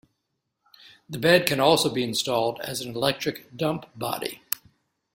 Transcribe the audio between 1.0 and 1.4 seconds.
The